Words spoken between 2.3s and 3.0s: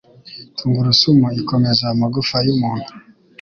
y'umuntu